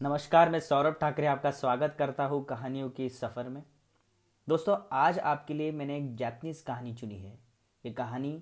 नमस्कार, 0.00 0.48
मैं 0.50 0.58
सौरभ 0.60 0.96
ठाकरे 1.00 1.26
आपका 1.26 1.50
स्वागत 1.50 1.94
करता 1.98 2.24
हूँ 2.24 2.44
कहानियों 2.44 2.88
के 2.90 3.08
सफ़र 3.08 3.48
में। 3.48 3.62
दोस्तों, 4.48 4.76
आज 4.92 5.18
आपके 5.18 5.54
लिए 5.54 5.72
मैंने 5.72 5.96
एक 5.96 6.14
जापनीज़ 6.16 6.62
कहानी 6.64 6.94
चुनी 6.94 7.18
है। 7.18 7.32
ये 7.84 7.92
कहानी 7.92 8.32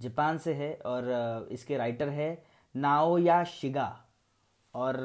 जापान 0.00 0.38
से 0.38 0.54
है 0.54 0.72
और 0.86 1.48
इसके 1.52 1.76
राइटर 1.76 2.08
है 2.08 2.30
नाओया 2.74 3.42
शिगा 3.44 3.88
और 4.74 5.00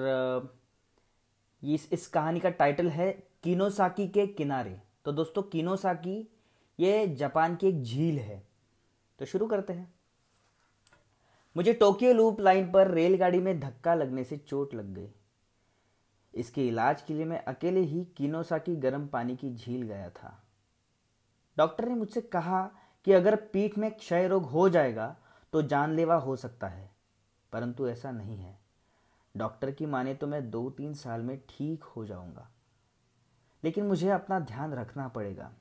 इस 1.63 1.89
इस 1.93 2.07
कहानी 2.07 2.39
का 2.39 2.49
टाइटल 2.51 2.89
है 2.89 3.11
किनोसाकी 3.43 4.07
के 4.07 4.27
किनारे। 4.27 4.79
तो 5.05 5.11
दोस्तों 5.11 5.43
किनोसाकी 5.43 6.19
ये 6.79 7.07
जापान 7.07 7.55
की 7.55 7.67
एक 7.67 7.83
झील 7.83 8.19
है। 8.19 8.41
तो 9.19 9.25
शुरू 9.25 9.47
करते 9.47 9.73
हैं। 9.73 9.93
मुझे 11.55 11.73
टोक्यो 11.73 12.13
लूप 12.13 12.41
लाइन 12.41 12.71
पर 12.71 12.91
रेलगाड़ी 12.91 13.39
में 13.39 13.59
धक्का 13.59 13.95
लगने 13.95 14.23
से 14.23 14.37
चोट 14.37 14.73
लग 14.75 14.93
गई। 14.95 15.13
इसके 16.37 16.67
इलाज 16.67 17.01
के 17.01 17.13
लिए 17.13 17.25
मैं 17.25 17.43
अकेले 17.45 17.79
ही 17.81 18.03
किनोसा 18.17 18.57
की 18.57 18.75
गर्म 18.77 19.07
पानी 19.07 19.35
की 19.35 19.53
झील 19.55 19.81
गया 19.83 20.09
था। 20.11 20.37
डॉक्टर 21.57 21.87
ने 21.87 21.95
मुझसे 21.95 22.21
कहा 22.23 22.61
कि 23.07 23.13
अगर 23.13 23.35
पीठ 23.53 23.77
में 23.77 23.89
क्षय 23.91 24.27
रोग 24.27 24.45
हो 24.45 24.67
जाएगा 24.69 25.15
तो 25.53 25.61
जानलेवा 25.63 26.15
हो 26.17 26.35
सकता 26.35 26.67
है, 26.67 26.89
परंतु 27.53 27.87
ऐसा 27.89 28.11
नहीं 28.11 28.37
है। 28.37 28.57
डॉक्टर 29.35 29.71
की 29.71 29.85
माने 29.85 30.13
तो 30.13 30.27
मैं 30.27 30.49
दो 30.51 30.69
तीन 30.69 30.93
साल 30.95 31.21
में 31.21 31.37
ठीक 31.49 31.83
हो 31.85 32.05
जाऊँगा, 32.05 32.49
लेकिन 33.63 33.85
मुझे 33.85 34.09
अपना 34.11 34.39
ध्यान 34.41 34.73
रखना 34.73 35.07
पड़ेगा। 35.07 35.51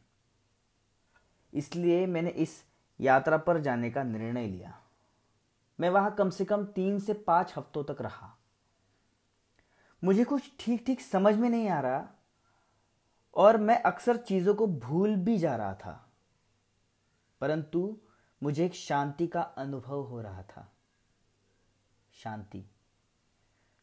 इसलिए 1.52 2.06
मैंने 2.06 2.30
इस 2.30 2.62
यात्रा 3.00 3.36
पर 3.38 3.60
जाने 3.60 3.90
का 3.90 4.02
निर्णय 4.02 4.46
लिया। 4.46 4.74
मैं 5.78 5.90
वहाँ 5.90 6.14
कम 6.14 6.30
से 6.30 6.44
कम 6.44 6.64
तीन 6.66 6.98
से 6.98 7.12
पाँच 7.14 7.54
हफ्तों 7.56 7.84
तक 7.84 8.02
रहा। 8.02 8.35
मुझे 10.05 10.24
कुछ 10.24 10.52
ठीक 10.60 10.86
ठीक 10.86 11.00
समझ 11.00 11.36
में 11.36 11.50
नहीं 11.50 11.68
आ 11.68 11.80
रहा 11.80 12.08
और 13.34 13.56
मैं 13.56 13.83
अक्सर 13.83 14.16
चीज़ों 14.16 14.55
को 14.55 14.66
भूल 14.66 15.16
भी 15.16 15.39
जा 15.39 15.56
रहा 15.56 15.75
था। 15.75 16.12
परंतु 17.41 17.98
मुझे 18.42 18.67
एक 18.67 18.74
शांति 18.74 19.27
का 19.27 19.41
अनुभव 19.41 20.02
हो 20.02 20.20
रहा 20.20 20.42
था। 20.42 20.72
शांति, 22.12 22.64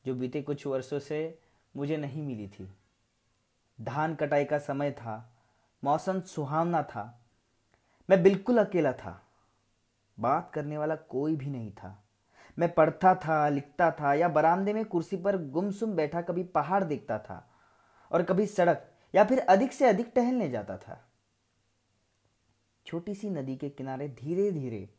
जो 0.05 0.15
बीते 0.15 0.41
कुछ 0.41 0.67
वर्षों 0.67 0.99
से 0.99 1.39
मुझे 1.75 1.97
नहीं 1.97 2.21
मिली 2.21 2.47
थी। 2.47 2.77
धान 3.81 4.15
कटाई 4.15 4.45
का 4.45 4.57
समय 4.57 4.91
था, 4.91 5.33
मौसम 5.83 6.21
सुहावना 6.21 6.83
था, 6.83 7.25
मैं 8.09 8.23
बिल्कुल 8.23 8.57
अकेला 8.57 8.93
था, 8.93 9.27
बात 10.19 10.51
करने 10.51 10.77
वाला 10.77 10.95
कोई 10.95 11.35
भी 11.35 11.45
नहीं 11.45 11.71
था। 11.71 12.02
मैं 12.59 12.73
पढ़ता 12.73 13.15
था, 13.15 13.49
लिखता 13.49 13.91
था, 13.91 14.13
या 14.13 14.29
बरामदे 14.29 14.73
में 14.73 14.85
कुर्सी 14.85 15.17
पर 15.17 15.37
गुमसुम 15.37 15.95
बैठा 15.95 16.21
कभी 16.21 16.43
पहाड़ 16.43 16.83
देखता 16.83 17.19
था, 17.19 17.51
और 18.11 18.23
कभी 18.23 18.45
सड़क, 18.45 18.93
या 19.15 19.23
फिर 19.23 19.39
अधिक 19.39 19.73
से 19.73 19.85
अधिक 19.85 20.11
टहलने 20.15 20.49
जाता 20.49 20.77
था। 20.77 21.09
छोटी 22.85 23.15
सी 23.15 23.29
नदी 23.29 23.57
के 23.57 23.69
किनारे 23.69 24.09
धीरे 24.09 24.51
धीरे 24.51 24.89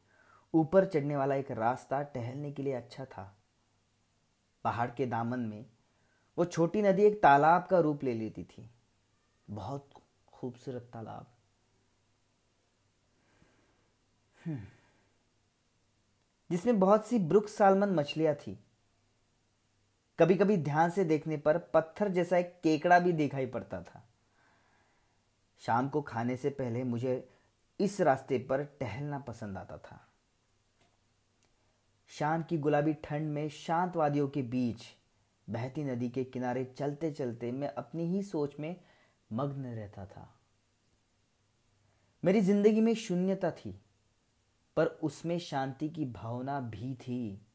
ऊपर 0.55 0.85
चढ़ने 0.85 1.17
वाला 1.17 1.35
एक 1.35 1.51
रास्ता 1.51 2.03
टहलने 2.03 2.53
के 2.53 2.63
लिए 2.63 2.73
अच्छा 2.73 3.05
था। 3.05 3.37
पहाड़ 4.65 4.91
के 4.91 5.07
दामन 5.07 5.41
में 5.41 5.67
वो 6.39 6.45
छोटी 6.45 6.83
नदी 6.83 7.03
एक 7.03 7.23
तालाब 7.23 7.67
का 7.67 7.79
रूप 7.79 8.05
ले 8.05 8.15
लेती 8.15 8.45
थी। 8.45 8.71
बहुत 9.51 9.91
खूबसूरत 10.33 10.91
तालाब। 10.93 11.27
हम्म। 14.47 14.61
जिसमें 16.51 16.81
बहुत 16.81 17.07
सी 17.07 17.19
ब्रुक 17.19 17.49
सालमन 17.49 17.89
मछलियाँ 17.89 18.35
थी। 18.35 18.59
कभी 20.19 20.35
कभी 20.35 20.57
ध्यान 20.57 20.91
से 20.91 21.05
देखने 21.05 21.37
पर 21.37 21.59
पत्थर 21.59 22.09
जैसा 22.09 22.39
एक 22.39 22.61
केकड़ा 22.63 22.99
भी 22.99 23.13
दिखाई 23.13 23.47
पड़ता 23.47 23.83
था। 23.83 24.05
शाम 25.61 25.89
को 25.89 26.03
खाने 26.03 26.37
से 26.37 26.51
पहले 26.51 26.85
मुझे 26.85 27.29
इस 27.81 28.01
रास्ते 28.01 28.39
पर 28.39 28.65
टहलना 28.81 29.19
पसंद 29.19 29.59
आता 29.59 29.79
था। 29.79 30.01
शाम 32.09 32.43
की 32.43 32.59
गुलाबी 32.59 32.93
ठंड 32.95 33.29
में 33.29 33.49
शांत 33.49 33.97
वादियों 33.97 34.29
के 34.29 34.43
बीच 34.43 34.83
बहती 35.49 35.85
नदी 35.85 36.09
के 36.09 36.25
किनारे 36.25 36.65
चलते 36.65 37.11
चलते 37.11 37.53
मैं 37.53 37.69
अपनी 37.69 38.07
ही 38.07 38.23
सोच 38.23 38.59
में 38.61 38.77
मग्न 39.33 39.67
रहता 39.67 40.07
था। 40.07 40.29
मेरी 42.23 42.41
ज़िंदगी 42.41 42.81
में 42.81 42.95
शून्यता 42.95 43.51
थी। 43.51 43.81
पर 44.77 44.87
उसमें 44.87 45.39
शांति 45.39 45.89
की 45.89 46.05
भावना 46.05 46.61
भी 46.61 46.95
थी। 46.95 47.47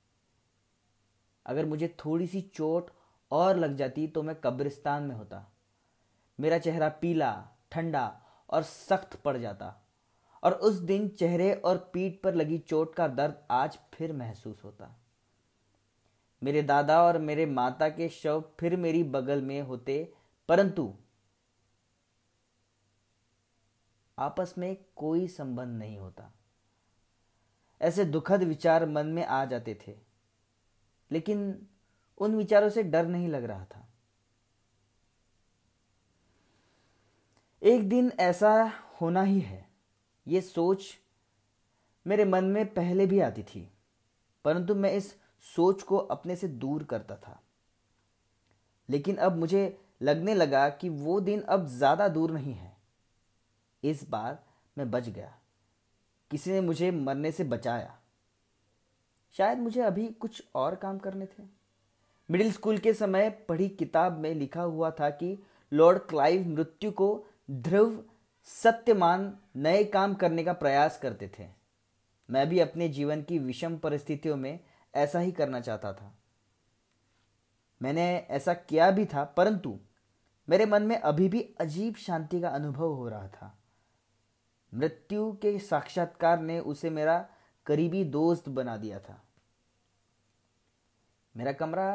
अगर 1.45 1.65
मुझे 1.65 1.95
थोड़ी 2.05 2.27
सी 2.27 2.41
चोट 2.41 2.91
और 3.31 3.57
लग 3.57 3.75
जाती 3.75 4.07
तो 4.07 4.23
मैं 4.23 4.35
कब्रिस्तान 4.35 5.03
में 5.03 5.15
होता। 5.15 5.51
मेरा 6.39 6.57
चेहरा 6.57 6.89
पीला, 6.89 7.47
ठंडा 7.71 8.21
और 8.49 8.63
सख्त 8.63 9.15
पड़ 9.15 9.37
जाता। 9.37 9.85
और 10.43 10.53
उस 10.53 10.75
दिन 10.75 11.07
चेहरे 11.09 11.53
और 11.53 11.89
पीठ 11.93 12.21
पर 12.21 12.35
लगी 12.35 12.57
चोट 12.57 12.95
का 12.95 13.07
दर्द 13.07 13.43
आज 13.51 13.79
फिर 13.93 14.13
महसूस 14.13 14.63
होता। 14.63 14.95
मेरे 16.43 16.61
दादा 16.61 17.03
और 17.03 17.17
मेरे 17.17 17.45
माता 17.45 17.89
के 17.89 18.09
शव 18.09 18.43
फिर 18.59 18.75
मेरी 18.75 19.03
बगल 19.03 19.41
में 19.41 19.61
होते, 19.61 20.13
परंतु 20.49 20.95
आपस 24.19 24.55
में 24.57 24.77
कोई 24.95 25.27
संबंध 25.27 25.77
नहीं 25.77 25.97
होता। 25.97 26.31
ऐसे 27.81 28.05
दुखद 28.05 28.43
विचार 28.43 28.85
मन 28.85 29.07
में 29.07 29.25
आ 29.25 29.43
जाते 29.45 29.77
थे। 29.87 29.95
लेकिन 31.11 31.67
उन 32.17 32.35
विचारों 32.35 32.69
से 32.69 32.83
डर 32.83 33.07
नहीं 33.07 33.27
लग 33.27 33.43
रहा 33.43 33.65
था। 33.65 33.85
एक 37.61 37.87
दिन 37.89 38.11
ऐसा 38.19 38.51
होना 39.01 39.21
ही 39.21 39.39
है। 39.39 39.67
ये 40.27 40.41
सोच 40.41 40.85
मेरे 42.05 42.25
मन 42.25 42.43
में 42.43 42.65
पहले 42.73 43.05
भी 43.05 43.19
आती 43.19 43.43
थी, 43.43 43.69
परंतु 44.45 44.75
मैं 44.75 44.91
इस 44.91 45.13
सोच 45.45 45.83
को 45.83 45.97
अपने 45.97 46.35
से 46.35 46.47
दूर 46.47 46.83
करता 46.83 47.15
था। 47.17 47.39
लेकिन 48.89 49.15
अब 49.15 49.37
मुझे 49.37 49.79
लगने 50.01 50.33
लगा 50.33 50.67
कि 50.69 50.89
वो 50.89 51.19
दिन 51.21 51.41
अब 51.41 51.65
ज़्यादा 51.67 52.07
दूर 52.07 52.31
नहीं 52.31 52.53
है। 52.53 52.77
इस 53.83 54.09
बार 54.09 54.43
मैं 54.77 54.89
बच 54.91 55.09
गया। 55.09 55.38
किसी 56.31 56.51
ने 56.51 56.61
मुझे 56.61 56.91
मरने 56.91 57.31
से 57.31 57.43
बचाया। 57.43 57.99
शायद 59.31 59.57
मुझे 59.57 59.81
अभी 59.81 60.07
कुछ 60.07 60.43
और 60.55 60.75
काम 60.75 60.97
करने 60.97 61.25
थे। 61.25 61.43
मिडिल 62.31 62.51
स्कूल 62.51 62.77
के 62.77 62.93
समय 62.93 63.29
पढ़ी 63.29 63.69
किताब 63.69 64.17
में 64.17 64.33
लिखा 64.33 64.61
हुआ 64.61 64.91
था 64.91 65.09
कि 65.09 65.43
लॉर्ड 65.73 65.99
क्लाइव 65.99 66.47
मृत्यु 66.47 66.91
को 66.91 67.25
ध्रुव 67.51 68.03
सत्यमान 68.43 69.37
नए 69.55 69.83
काम 69.83 70.13
करने 70.13 70.43
का 70.43 70.53
प्रयास 70.53 70.99
करते 70.99 71.31
थे। 71.39 71.47
मैं 72.29 72.49
भी 72.49 72.59
अपने 72.59 72.89
जीवन 72.89 73.21
की 73.21 73.39
विषम 73.39 73.77
परिस्थितियों 73.77 74.37
में 74.37 74.59
ऐसा 74.95 75.19
ही 75.19 75.31
करना 75.31 75.59
चाहता 75.59 75.93
था। 75.93 76.15
मैंने 77.81 78.17
ऐसा 78.17 78.53
किया 78.53 78.91
भी 78.91 79.05
था, 79.05 79.23
परंतु 79.23 79.79
मेरे 80.49 80.65
मन 80.65 80.83
में 80.83 80.97
अभी 80.97 81.29
भी 81.29 81.55
अजीब 81.59 81.95
शांति 81.95 82.41
का 82.41 82.49
अनुभव 82.49 82.93
हो 82.93 83.09
रहा 83.09 83.27
था। 83.27 83.58
मृत्यु 84.73 85.31
के 85.31 85.57
साक्षात्कार 85.59 86.39
ने 86.39 86.59
उसे 86.59 86.89
मेरा 86.89 87.17
करीबी 87.65 88.03
दोस्त 88.03 88.49
बना 88.49 88.77
दिया 88.77 88.99
था। 88.99 89.21
मेरा 91.35 91.51
कमरा 91.51 91.91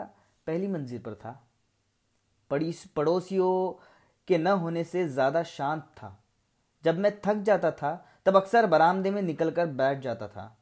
पहली 0.46 0.68
मंजिल 0.68 0.98
पर 0.98 1.14
था। 1.14 1.40
पड़ोसियों 2.50 3.72
के 4.28 4.38
न 4.38 4.46
होने 4.46 4.84
से 4.84 5.06
ज़्यादा 5.08 5.42
शांत 5.42 5.82
था। 5.96 6.16
जब 6.84 6.98
मैं 6.98 7.12
थक 7.20 7.42
जाता 7.42 7.70
था, 7.70 7.94
तब 8.26 8.36
अक्सर 8.36 8.66
बरामदे 8.66 9.10
में 9.10 9.22
निकलकर 9.22 9.66
बैठ 9.66 9.98
जाता 9.98 10.28
था। 10.28 10.56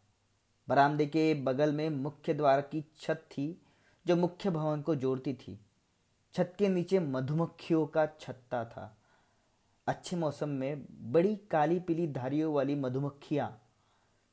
बरामदे 0.69 1.07
के 1.07 1.33
बगल 1.35 1.73
में 1.73 1.89
मुख्य 1.91 2.35
द्वार 2.35 2.61
की 2.61 2.85
छत 3.01 3.25
थी, 3.31 3.63
जो 4.07 4.17
मुख्य 4.17 4.51
भवन 4.51 4.83
को 4.83 4.95
जोड़ती 4.95 5.35
थी। 5.35 5.59
छत 6.35 6.55
के 6.59 6.69
नीचे 6.69 6.99
मधुमक्खियों 6.99 7.87
का 7.87 8.07
छत्ता 8.21 8.65
था। 8.65 8.97
अच्छे 9.87 10.17
मौसम 10.17 10.49
में 10.49 10.85
बड़ी 11.13 11.35
काली 11.51 11.79
पीली 11.79 12.07
धारियों 12.07 12.53
वाली 12.55 12.75
मधुमक्खियाँ 12.75 13.59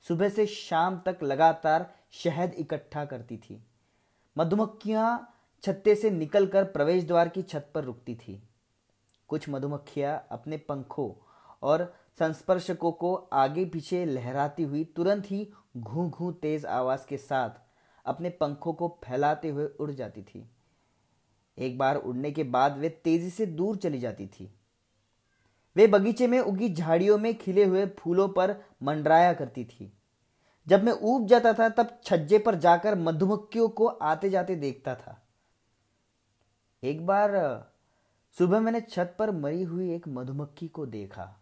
सुबह 0.05 0.29
से 0.29 0.45
शाम 0.45 0.99
तक 1.05 1.23
लगातार 1.23 1.89
शहद 2.13 2.53
इकट्ठा 2.53 3.05
करती 3.05 3.37
थी। 3.37 3.61
मधुमक्खियाँ 4.35 5.35
छत्ते 5.63 5.95
से 5.95 6.09
निकलकर 6.09 6.63
प्रवेश 6.63 7.03
द्वार 7.03 7.29
की 7.29 7.41
छत 7.41 7.71
पर 7.75 7.83
रुकती 7.83 8.15
थी। 8.15 8.41
कुछ 9.29 9.49
मधुमक्खियाँ 9.49 10.27
अपने 10.31 10.57
पंखों 10.57 11.09
और 11.63 11.93
संस्पर्शकों 12.19 12.91
को 12.91 13.13
आगे 13.33 13.65
पीछे 13.65 14.03
लहराती 14.05 14.63
हुई 14.63 14.83
तुरंत 14.95 15.31
ही 15.31 15.47
घू 15.77 16.07
घू 16.09 16.31
तेज 16.31 16.65
आवाज़ 16.65 17.05
के 17.07 17.17
साथ 17.17 17.59
अपने 18.05 18.29
पंखों 18.29 18.73
को 18.73 18.87
फैलाते 19.05 19.49
हुए 19.49 19.65
उड़ 19.79 19.91
जाती 19.91 20.21
थी। 20.21 20.45
एक 21.57 21.77
बार 21.77 21.95
उड़ने 21.95 22.31
के 22.31 22.43
बाद 22.45 22.77
वे 22.77 22.89
तेज़ी 23.03 23.29
से 23.29 23.45
दूर 23.45 23.77
चली 23.77 23.99
जाती 23.99 24.27
थी। 24.27 24.51
वे 25.75 25.87
बगीचे 25.87 26.27
में 26.27 26.39
उगी 26.39 26.73
झाड़ियों 26.73 27.17
में 27.17 27.37
खिले 27.37 27.65
हुए 27.65 27.85
फूलों 27.85 28.29
पर 28.29 28.55
मंडराया 28.83 29.33
करती 29.33 29.65
थी। 29.65 29.93
जब 30.67 30.83
मैं 30.83 30.93
ऊब 30.93 31.27
जाता 31.27 31.53
था, 31.53 31.69
तब 31.69 32.01
छज्जे 32.03 32.39
पर 32.39 32.55
जाकर 32.55 32.95
मधुमक्खियों 32.95 33.69
को 33.69 33.85
आते 33.85 34.29
जाते 34.29 34.55
देखता 34.55 34.95
था। 34.95 35.27
एक 36.83 37.05
बार, 37.05 37.31
सुबह 38.37 38.59
मैंने 38.59 38.81
छत 38.81 39.15
पर 39.19 39.31
मरी 39.31 39.63
हुई 39.63 39.93
एक 39.93 40.07
मधुमक्खी 40.07 40.67
को 40.67 40.85
देखा। 40.85 41.39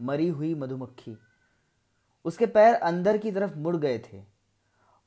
मरी 0.00 0.28
हुई 0.28 0.54
मधुमक्खी। 0.54 1.18
उसके 2.24 2.46
पैर 2.46 2.74
अंदर 2.74 3.18
की 3.18 3.32
तरफ़ 3.32 3.56
मुड़ 3.56 3.76
गए 3.76 3.98
थे 3.98 4.24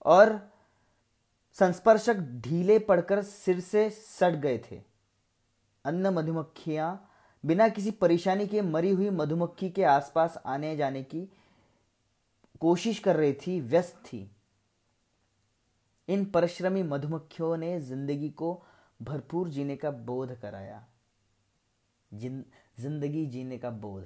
और 0.06 0.52
संस्पर्शक 1.54 2.16
ढीले 2.16 2.80
पड़कर 2.80 3.24
सिर 3.24 3.60
से 3.60 3.90
सट 3.90 4.32
गए 4.32 4.58
थे। 4.58 4.82
अन्य 5.86 6.10
मधुमक्खियाँ 6.10 7.11
बिना 7.44 7.68
किसी 7.70 7.92
परेशानी 7.92 8.48
के 8.48 8.62
मरी 8.62 8.90
हुई 8.92 9.10
मधुमक्खी 9.10 9.70
के 9.70 9.84
आसपास 9.84 10.42
आने 10.46 10.76
जाने 10.78 11.04
की 11.04 11.28
कोशिश 12.62 13.00
कर 13.00 13.16
रही 13.16 13.34
थी, 13.34 13.60
व्यस्त 13.62 13.96
थी। 14.06 14.30
इन 16.08 16.26
परिश्रमी 16.26 16.84
मधुमक्खियों 16.84 17.56
ने 17.58 17.80
ज़िंदगी 17.82 18.30
को 18.30 18.62
भरपूर 19.00 19.50
जीने 19.50 19.76
का 19.76 19.92
बोध 19.92 20.36
कराया। 20.42 20.84
ज़िंदगी 22.12 23.26
जीने 23.26 23.58
का 23.58 23.70
बोध। 23.70 24.06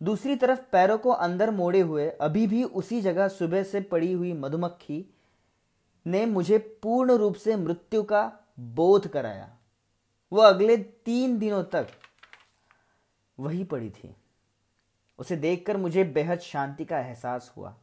दूसरी 0.00 0.36
तरफ़ 0.36 0.60
पैरों 0.72 0.96
को 0.98 1.10
अंदर 1.10 1.50
मोड़े 1.50 1.80
हुए, 1.80 2.08
अभी 2.10 2.46
भी 2.46 2.62
उसी 2.64 3.00
जगह 3.00 3.28
सुबह 3.28 3.62
से 3.62 3.80
पड़ी 3.82 4.12
हुई 4.12 4.32
मधुमक्खी 4.32 5.04
ने 6.06 6.24
मुझे 6.26 6.58
पूर्ण 6.82 7.12
रूप 7.12 7.34
से 7.34 7.56
मृत्यु 7.56 8.02
का 8.02 8.22
बोध 8.58 9.08
कराया। 9.08 9.57
वो 10.32 10.40
अगले 10.40 10.76
तीन 10.76 11.38
दिनों 11.38 11.62
तक 11.64 11.88
वही 13.38 13.64
पड़ी 13.64 13.90
थी। 13.90 14.14
उसे 15.18 15.36
देखकर 15.36 15.76
मुझे 15.76 16.04
बेहद 16.04 16.38
शांति 16.38 16.84
का 16.84 16.98
एहसास 16.98 17.52
हुआ। 17.56 17.74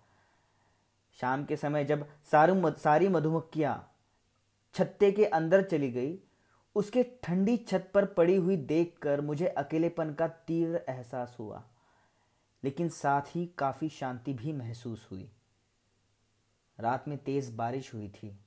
शाम 1.17 1.45
के 1.45 1.55
समय 1.57 1.85
जब 1.85 2.07
सारू 2.31 2.71
सारी 2.71 3.07
मधुमक्खियाँ 3.07 3.75
छत्ते 4.75 5.11
के 5.11 5.25
अंदर 5.25 5.63
चली 5.63 5.91
गई, 5.91 6.17
उसके 6.75 7.03
ठंडी 7.23 7.57
छत 7.57 7.89
पर 7.93 8.05
पड़ी 8.05 8.35
हुई 8.35 8.57
देखकर 8.57 9.21
मुझे 9.21 9.47
अकेलेपन 9.47 10.13
का 10.13 10.27
तीव्र 10.27 10.81
एहसास 10.89 11.35
हुआ, 11.39 11.63
लेकिन 12.63 12.89
साथ 12.89 13.35
ही 13.35 13.45
काफ़ी 13.57 13.89
शांति 13.89 14.33
भी 14.33 14.53
महसूस 14.53 15.07
हुई। 15.11 15.29
रात 16.79 17.07
में 17.07 17.17
तेज 17.17 17.53
बारिश 17.55 17.93
हुई 17.93 18.09
थी। 18.09 18.37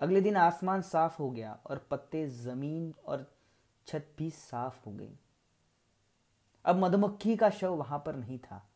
अगले 0.00 0.20
दिन 0.20 0.36
आसमान 0.36 0.82
साफ़ 0.82 1.16
हो 1.18 1.30
गया 1.30 1.58
और 1.66 1.86
पत्ते 1.90 2.26
ज़मीन 2.28 2.94
और 3.06 3.32
छत 3.86 4.08
भी 4.18 4.30
साफ़ 4.30 4.80
हो 4.86 4.92
गई। 4.92 5.12
अब 6.64 6.76
मधुमक्खी 6.76 7.36
का 7.36 7.50
शव 7.50 7.74
वहाँ 7.74 7.98
पर 8.06 8.16
नहीं 8.16 8.38
था। 8.38 8.68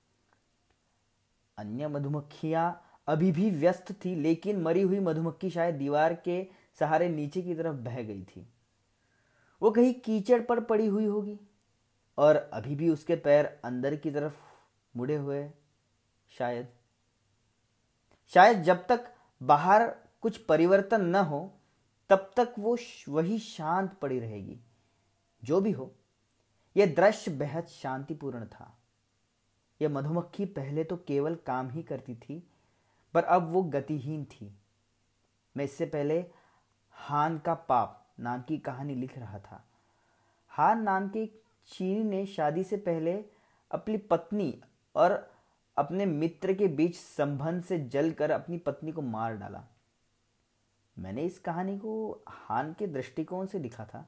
अन्य 1.59 1.89
मधुमक्खियाँ 1.89 2.83
अभी 3.07 3.33
भी 3.33 3.51
व्यस्त 3.51 3.93
थी, 4.05 4.15
लेकिन 4.15 4.61
मरी 4.63 4.83
हुई 4.83 4.99
मधुमक्खी 4.99 5.51
शायद 5.51 5.75
दीवार 5.75 6.15
के 6.15 6.47
सहारे 6.79 7.09
नीचे 7.09 7.43
की 7.43 7.55
तरफ़ 7.55 7.77
बह 7.77 8.03
गई 8.03 8.23
थी। 8.23 8.47
वो 9.63 9.71
कहीं 9.71 9.95
कीचड़ 9.95 10.41
पर 10.43 10.61
पड़ी 10.61 10.87
हुई 10.87 11.07
होगी 11.07 11.39
और 12.19 12.37
अभी 12.37 12.75
भी 12.75 12.89
उसके 12.91 13.17
पैर 13.17 13.61
अंदर 13.65 13.97
की 13.97 14.11
तरफ़ 14.11 14.37
मुड़े 14.95 15.17
हुए 15.17 15.51
शायद। 16.31 16.69
शायद 18.33 18.63
जब 18.63 18.87
तक 18.87 19.13
बाहर 19.43 19.95
कुछ 20.21 20.37
परिवर्तन 20.37 21.01
न 21.01 21.15
हो, 21.15 21.61
तब 22.11 22.31
तक 22.37 22.55
वो 22.59 22.77
वही 23.09 23.39
शांत 23.39 23.93
पड़ी 23.93 24.21
रहेगी। 24.21 24.61
जो 25.45 25.61
भी 25.61 25.71
हो, 25.71 25.95
यह 26.77 26.95
दृश्य 26.95 27.31
बेहद 27.31 27.67
शांतिपूर्ण 27.67 28.47
था। 28.47 28.79
यह 29.83 29.89
मधुमक्खी 29.89 30.45
पहले 30.45 30.85
तो 30.85 30.97
केवल 30.97 31.35
काम 31.35 31.71
ही 31.71 31.83
करती 31.83 32.15
थी, 32.15 32.51
पर 33.15 33.25
अब 33.25 33.51
वो 33.51 33.63
गतिहीन 33.63 34.25
थी। 34.25 34.59
मैं 35.57 35.65
इससे 35.65 35.87
पहले 35.87 36.27
हान 36.91 37.39
का 37.39 37.55
पाप 37.55 38.13
नाम 38.21 38.43
की 38.43 38.59
कहानी 38.59 38.95
लिख 38.95 39.19
रहा 39.19 39.39
था। 39.39 39.69
हान 40.49 40.83
नाम 40.83 41.09
के 41.09 41.27
चीनी 41.67 42.05
ने 42.05 42.27
शादी 42.27 42.65
से 42.65 42.77
पहले 42.77 43.25
अपनी 43.71 43.97
पत्नी 43.97 44.63
और 44.95 45.33
अपने 45.77 46.07
मित्र 46.07 46.55
के 46.55 46.67
बीच 46.69 46.97
संबंध 46.97 47.63
से 47.63 47.79
जलकर 47.79 48.31
अपनी 48.31 48.59
पत्नी 48.59 48.93
को 48.93 49.03
मार 49.03 49.37
डाला। 49.37 49.65
मैंने 50.97 51.23
इस 51.23 51.39
कहानी 51.39 51.77
को 51.79 52.23
हान 52.29 52.73
के 52.79 52.87
दृष्टिकोण 52.87 53.47
से 53.47 53.59
लिखा 53.59 53.85
था, 53.85 54.07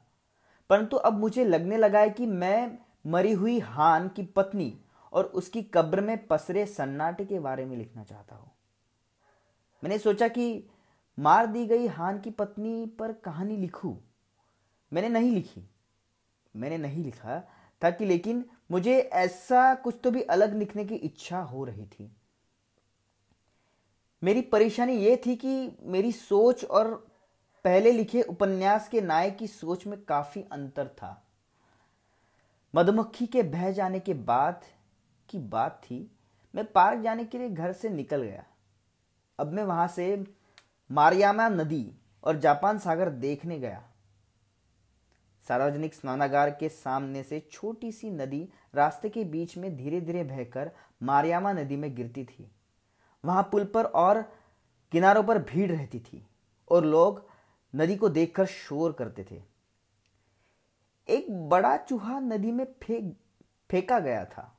परंतु 0.70 0.96
अब 0.96 1.18
मुझे 1.18 1.44
लगने 1.44 1.76
लगा 1.76 2.00
है 2.00 2.10
कि 2.10 2.26
मैं 2.26 2.78
मरी 3.06 3.32
हुई 3.32 3.58
हान 3.60 4.08
की 4.08 4.22
पत्नी 4.26 4.72
और 5.12 5.24
उसकी 5.24 5.62
कब्र 5.74 6.00
में 6.00 6.26
पसरे 6.26 6.66
सन्नाटे 6.66 7.24
के 7.24 7.38
बारे 7.38 7.64
में 7.64 7.76
लिखना 7.76 8.04
चाहता 8.04 8.36
हूँ। 8.36 8.50
मैंने 9.82 9.98
सोचा 9.98 10.28
कि 10.28 10.64
मार 11.18 11.46
दी 11.46 11.66
गई 11.66 11.86
हान 11.86 12.20
की 12.20 12.30
पत्नी 12.30 12.86
पर 12.98 13.12
कहानी 13.14 13.56
लिखूं। 13.56 13.94
मैंने 14.92 15.08
नहीं 15.08 15.30
लिखी। 15.30 15.64
मैंने 16.54 16.78
नहीं 16.78 17.04
लिखा 17.04 17.40
था 17.82 17.90
कि 17.90 18.04
लेकिन 18.04 18.44
मुझे 18.70 18.98
ऐसा 18.98 19.74
कुछ 19.74 19.98
तो 20.04 20.10
भी 20.10 20.22
अलग 20.22 20.54
लिखने 20.54 20.84
की 20.84 20.94
इच्छा 20.94 21.40
हो 21.40 21.64
रही 21.64 21.86
थी। 21.86 22.10
मेरी 24.22 24.40
परेशानी 24.40 24.94
यह 24.96 25.20
थी 25.26 25.36
कि 25.36 25.76
मेरी 25.82 26.12
सोच 26.12 26.64
और 26.64 26.94
पहले 27.64 27.92
लिखे 27.92 28.22
उपन्यास 28.22 28.88
के 28.88 29.00
नायक 29.00 29.36
की 29.36 29.46
सोच 29.46 29.86
में 29.86 29.98
काफ़ी 30.04 30.44
अंतर 30.52 30.88
था। 30.88 31.24
मधुमक्खी 32.74 33.26
के 33.26 33.42
बह 33.42 33.70
जाने 33.72 34.00
के 34.00 34.14
बाद 34.14 34.62
की 35.28 35.38
बात 35.38 35.80
थी, 35.84 36.10
मैं 36.54 36.64
पार्क 36.72 37.02
जाने 37.02 37.24
के 37.24 37.38
लिए 37.38 37.48
घर 37.48 37.72
से 37.72 37.88
निकल 37.88 38.22
गया। 38.22 38.44
अब 39.38 39.52
मैं 39.52 39.64
वहाँ 39.64 39.88
से 39.88 40.24
मारियामा 40.90 41.48
नदी 41.48 41.94
और 42.24 42.38
जापान 42.38 42.78
सागर 42.78 43.10
देखने 43.10 43.58
गया। 43.58 43.82
सार्वजनिक 45.46 45.94
स्नानागार 45.94 46.50
के 46.50 46.68
सामने 46.68 47.22
से 47.22 47.40
छोटी 47.52 47.92
सी 47.92 48.10
नदी 48.10 48.48
रास्ते 48.74 49.08
के 49.08 49.24
बीच 49.24 49.56
में 49.58 49.76
धीरे 49.76 50.00
धीरे 50.00 50.24
बहकर 50.24 50.70
मारियामा 51.02 51.52
नदी 51.52 51.76
में 51.76 51.94
गिरती 51.94 52.24
थी। 52.24 52.50
वहाँ 53.24 53.42
पुल 53.42 53.64
पर 53.64 53.84
और 53.84 54.22
किनारों 54.92 55.22
पर 55.24 55.38
भीड़ 55.38 55.72
रहती 55.72 56.00
थी 56.00 56.26
और 56.70 56.84
लोग 56.84 57.28
नदी 57.76 57.96
को 57.96 58.08
देखकर 58.08 58.46
शोर 58.46 58.92
करते 58.92 59.24
थे। 59.30 59.42
एक 61.08 61.48
बड़ा 61.48 61.76
चूहा 61.76 62.20
नदी 62.20 62.52
में 62.52 62.64
फेंक, 62.82 63.16
फेंका 63.70 63.98
गया 63.98 64.24
था 64.24 64.58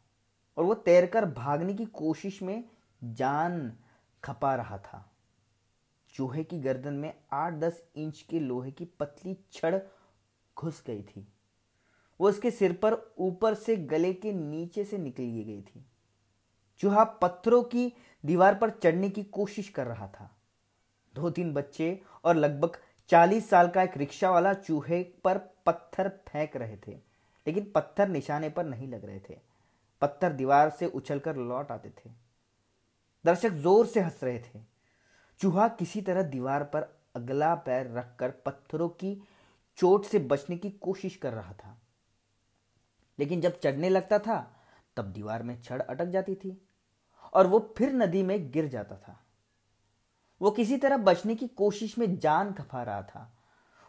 और 0.57 0.63
वो 0.63 0.74
तैरकर 0.74 1.25
भागने 1.25 1.74
की 1.74 1.86
कोशिश 1.86 2.42
में 2.42 2.63
जान 3.04 3.74
खपा 4.24 4.56
रहा 4.56 4.77
था। 4.77 5.10
चूहे 6.10 6.44
की 6.44 6.60
गर्दन 6.60 6.94
में 6.94 7.13
आठ 7.31 7.54
दस 7.54 7.83
इंच 7.95 8.21
के 8.21 8.39
लोहे 8.39 8.72
की 8.72 8.86
पतली 8.86 9.38
छड़ 9.51 9.79
घुस 10.58 10.84
गई 10.88 11.01
थी। 11.01 11.27
वो 12.22 12.29
उसके 12.29 12.51
सिर 12.51 12.74
पर 12.74 13.13
ऊपर 13.17 13.53
से 13.53 13.77
गले 13.77 14.13
के 14.13 14.34
नीचे 14.34 14.84
से 14.84 14.98
निकली 14.98 15.43
गई 15.43 15.62
थी। 15.62 15.86
चूहा 16.79 17.03
पत्थरों 17.03 17.63
की 17.63 17.93
दीवार 18.24 18.56
पर 18.56 18.70
चढ़ने 18.70 19.10
की 19.10 19.24
कोशिश 19.24 19.70
कर 19.70 19.88
रहा 19.88 20.08
था। 20.08 20.30
दो 21.13 21.30
तीन 21.30 21.53
बच्चे 21.53 22.00
और 22.24 22.36
लगभग 22.36 22.77
चालीस 23.10 23.50
साल 23.50 23.68
का 23.70 23.84
एक 23.84 23.98
रिक्शा 23.98 24.30
वाला 24.32 24.53
चूहे 24.53 25.01
पर 25.24 25.38
पत्थर 25.65 26.10
फेंक 26.27 26.56
रहे 26.58 26.77
थे, 26.77 26.92
लेकिन 27.46 27.72
पत्थर 27.75 28.08
निशाने 28.08 28.50
पर 28.50 28.65
नहीं 28.65 28.88
लग 28.88 29.06
रहे 29.06 29.20
थे। 29.20 29.38
पत्थर 30.01 30.34
दीवार 30.34 30.70
से 30.70 30.86
उछलकर 30.86 31.36
लौट 31.36 31.72
आते 31.72 31.89
थे। 31.89 32.10
दर्शक 33.25 33.51
ज़ोर 33.51 33.86
से 33.86 34.00
हंस 34.00 34.20
रहे 34.24 34.39
थे। 34.39 34.60
चूहा 35.39 35.68
किसी 35.68 36.01
तरह 36.01 36.24
दीवार 36.24 36.63
पर 36.63 36.88
अगला 37.15 37.53
पैर 37.56 37.92
रखकर 37.92 38.32
पत्थरों 38.46 38.89
की 38.89 39.15
चोट 39.77 40.06
से 40.06 40.20
बचने 40.20 40.58
की 40.58 40.70
कोशिश 40.72 41.15
कर 41.15 41.34
रहा 41.34 41.53
था। 41.53 41.77
लेकिन 43.20 43.42
जब 43.42 43.60
चढ़ने 43.60 43.89
लगता 43.89 44.20
था, 44.20 44.38
तब 44.98 45.12
दीवार 45.12 45.44
में 45.44 45.62
छड़ 45.62 45.82
अटक 45.82 46.06
जाती 46.06 46.36
थी। 46.36 46.58
और 47.33 47.47
वो 47.47 47.73
फिर 47.77 47.93
नदी 47.93 48.23
में 48.23 48.51
गिर 48.51 48.67
जाता 48.67 48.95
था। 48.95 49.19
वो 50.41 50.51
किसी 50.51 50.77
तरह 50.77 50.97
बचने 50.97 51.35
की 51.35 51.47
कोशिश 51.47 51.97
में 51.97 52.19
जान 52.19 52.53
खपा 52.53 52.83
रहा 52.83 53.01
था। 53.01 53.37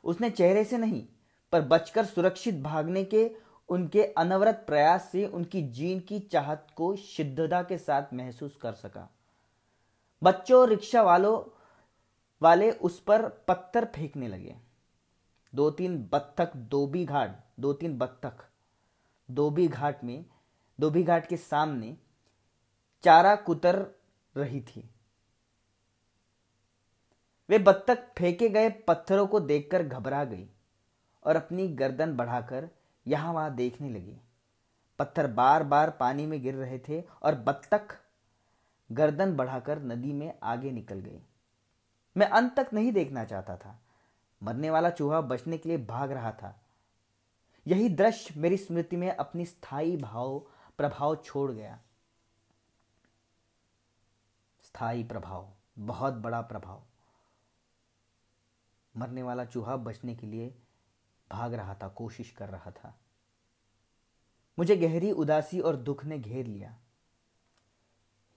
उसने 0.04 0.30
चेहरे 0.30 0.64
से 0.64 0.78
नहीं, 0.78 1.06
पर 1.52 1.60
बचकर 1.60 2.04
सुरक्षित 2.04 2.54
भागने 2.54 3.04
के 3.04 3.30
उनके 3.68 4.04
अनवरत 4.04 4.64
प्रयास 4.66 5.08
से 5.12 5.26
उनकी 5.26 5.62
जीन 5.62 6.00
की 6.00 6.18
चाहत 6.20 6.66
को 6.76 6.96
शिद्धता 6.96 7.62
के 7.62 7.78
साथ 7.78 8.14
महसूस 8.14 8.56
कर 8.56 8.72
सका। 8.72 9.08
बच्चों 10.22 10.68
रिक्शा 10.68 11.02
वालों 11.02 11.60
वाले 12.42 12.70
उस 12.70 13.00
पर 13.00 13.28
पत्थर 13.48 13.84
फेंकने 13.84 14.28
लगे। 14.28 14.56
दो 15.54 15.70
तीन 15.70 16.08
बत्तख 16.12 16.56
दोबी 16.56 17.04
घाट, 17.04 17.38
दो 17.60 17.72
तीन 17.72 17.98
बत्तख 17.98 18.44
दोबी 19.30 19.68
घाट 19.68 20.04
में 20.04 20.24
दोबी 20.80 21.02
घाट 21.02 21.26
के 21.26 21.36
सामने 21.36 21.96
चारा 23.04 23.34
कुतर 23.36 23.86
रही 24.36 24.60
थी। 24.60 24.90
वे 27.48 27.58
बत्तख 27.58 28.06
फेंके 28.18 28.48
गए 28.48 28.68
पत्थरों 28.70 29.26
को 29.26 29.40
देखकर 29.40 29.82
घबरा 29.82 30.24
गई 30.24 30.48
और 31.24 31.36
अपनी 31.36 31.68
गर्दन 31.68 32.16
बढ़ाकर 32.16 32.68
यहाँ 33.06 33.32
वहाँ 33.32 33.54
देखने 33.54 33.90
लगी। 33.90 34.16
पत्थर 34.98 35.26
बार 35.26 35.62
बार 35.62 35.90
पानी 35.90 36.26
में 36.26 36.42
गिर 36.42 36.54
रहे 36.54 36.78
थे 36.78 37.00
और 37.22 37.34
बत्तख 37.34 37.96
गर्दन 38.90 39.36
बढ़ाकर 39.36 39.82
नदी 39.82 40.12
में 40.12 40.32
आगे 40.42 40.70
निकल 40.70 41.00
गई। 41.00 41.22
मैं 42.16 42.26
अंत 42.26 42.54
तक 42.56 42.72
नहीं 42.72 42.92
देखना 42.92 43.24
चाहता 43.24 43.56
था। 43.56 43.78
मरने 44.42 44.70
वाला 44.70 44.90
चूहा 44.90 45.20
बचने 45.20 45.58
के 45.58 45.68
लिए 45.68 45.78
भाग 45.78 46.12
रहा 46.12 46.32
था। 46.32 46.60
यही 47.66 47.88
दृश्य 47.88 48.40
मेरी 48.40 48.56
स्मृति 48.56 48.96
में 48.96 49.10
अपनी 49.10 49.44
स्थायी 49.46 49.96
भाव, 49.96 50.38
प्रभाव 50.78 51.16
छोड़ 51.16 51.50
गया। 51.52 51.78
स्थायी 54.74 55.02
प्रभाव, 55.04 55.46
बहुत 55.78 56.14
बड़ा 56.14 56.40
प्रभाव। 56.40 56.82
मरने 58.94 59.22
वाला 59.22 59.44
चूहा 59.44 59.76
बचने 59.76 60.14
के 60.14 60.26
लिए 60.26 60.48
भाग 61.30 61.54
रहा 61.54 61.74
था, 61.74 61.88
कोशिश 61.88 62.30
कर 62.30 62.48
रहा 62.48 62.70
था। 62.70 62.94
मुझे 64.58 64.76
गहरी 64.76 65.10
उदासी 65.12 65.60
और 65.60 65.76
दुख 65.76 66.04
ने 66.04 66.18
घेर 66.18 66.46
लिया। 66.46 66.74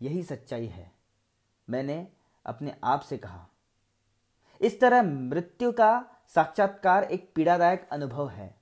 यही 0.02 0.24
सच्चाई 0.24 0.68
है, 0.68 0.92
मैंने 1.68 2.08
अपने 2.46 2.76
आप 2.84 3.02
से 3.02 3.18
कहा। 3.18 3.48
इस 4.62 4.80
तरह 4.80 5.04
मृत्यु 5.04 5.72
का 5.72 6.06
साक्षात्कार 6.28 7.04
एक 7.04 7.32
पीड़ादायक 7.36 7.90
अनुभव 7.92 8.30
है, 8.30 8.56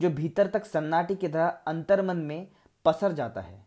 जो 0.00 0.10
भीतर 0.10 0.50
तक 0.50 0.64
सन्नाटी 0.64 1.16
की 1.16 1.28
तरह 1.28 1.48
अंतर्मन 1.66 2.16
में 2.16 2.50
पसर 2.84 3.12
जाता 3.12 3.40
है। 3.40 3.65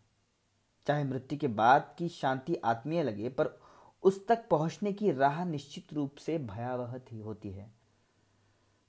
चाहे 0.89 1.03
मृत्यु 1.03 1.39
के 1.39 1.47
बाद 1.47 1.95
की 1.97 2.09
शांति 2.09 2.55
आत्मीय 2.55 3.03
लगे, 3.03 3.29
पर 3.29 3.59
उस 4.03 4.27
तक 4.27 4.47
पहुँचने 4.49 4.93
की 4.93 5.11
राह 5.11 5.45
निश्चित 5.45 5.93
रूप 5.93 6.15
से 6.15 6.37
भयावह 6.37 7.01
होती 7.23 7.51
है। 7.51 7.71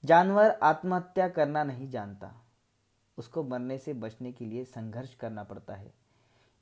जानवर 0.05 0.59
आत्महत्या 0.63 1.29
करना 1.29 1.63
नहीं 1.63 1.89
जानता। 1.89 2.45
उसको 3.17 3.43
मरने 3.43 3.77
से 3.77 3.93
बचने 3.93 4.31
के 4.31 4.45
लिए 4.45 4.63
संघर्ष 4.63 5.15
करना 5.15 5.43
पड़ता 5.43 5.73
है। 5.73 5.93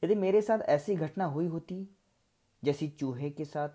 यदि 0.03 0.15
मेरे 0.15 0.41
साथ 0.41 0.59
ऐसी 0.59 0.95
घटना 0.95 1.25
हुई 1.25 1.45
होती, 1.45 1.87
जैसी 2.63 2.87
चूहे 2.87 3.29
के 3.29 3.45
साथ 3.45 3.69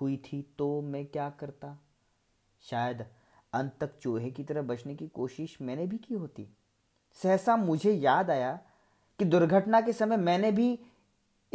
हुई 0.00 0.16
थी 0.16 0.54
तो 0.58 0.80
मैं 0.80 1.06
क्या 1.06 1.30
करता? 1.30 1.78
शायद 2.60 3.06
अंत 3.52 3.72
तक 3.80 3.98
चूहे 3.98 4.30
की 4.30 4.44
तरह 4.44 4.62
बचने 4.62 4.94
की 4.94 5.08
कोशिश 5.08 5.58
मैंने 5.62 5.86
भी 5.86 5.98
की 5.98 6.14
होती। 6.14 6.48
सहसा 7.14 7.56
मुझे 7.56 7.92
याद 7.92 8.30
आया 8.30 8.60
कि 9.18 9.24
दुर्घटना 9.24 9.80
के 9.80 9.92
समय 9.92 10.16
मैंने 10.16 10.52
भी 10.52 10.80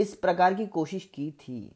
इस 0.02 0.16
प्रकार 0.16 0.54
की 0.54 0.68
कोशिश 0.68 1.06
की 1.06 1.32
थी। 1.32 1.76